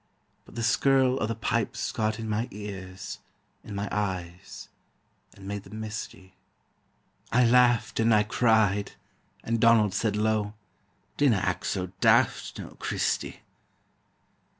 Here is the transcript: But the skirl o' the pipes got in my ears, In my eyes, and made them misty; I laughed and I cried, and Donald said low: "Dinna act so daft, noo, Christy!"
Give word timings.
But 0.45 0.55
the 0.55 0.63
skirl 0.63 1.21
o' 1.21 1.27
the 1.27 1.35
pipes 1.35 1.91
got 1.91 2.17
in 2.17 2.27
my 2.27 2.47
ears, 2.49 3.19
In 3.63 3.75
my 3.75 3.87
eyes, 3.91 4.67
and 5.35 5.47
made 5.47 5.61
them 5.61 5.79
misty; 5.79 6.33
I 7.31 7.45
laughed 7.45 7.99
and 7.99 8.11
I 8.11 8.23
cried, 8.23 8.93
and 9.43 9.59
Donald 9.61 9.93
said 9.93 10.15
low: 10.15 10.55
"Dinna 11.17 11.37
act 11.37 11.67
so 11.67 11.91
daft, 11.99 12.57
noo, 12.57 12.75
Christy!" 12.79 13.41